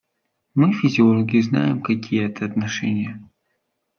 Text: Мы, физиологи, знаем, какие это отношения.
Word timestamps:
Мы, 0.55 0.73
физиологи, 0.73 1.41
знаем, 1.41 1.83
какие 1.83 2.23
это 2.25 2.45
отношения. 2.45 3.21